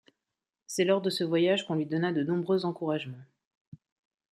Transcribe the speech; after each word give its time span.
C'est 0.65 0.83
lors 0.83 0.99
de 1.01 1.11
ce 1.11 1.23
voyage 1.23 1.67
qu'on 1.67 1.75
lui 1.75 1.85
donna 1.85 2.11
de 2.11 2.23
nombreux 2.23 2.65
encouragements. 2.65 3.23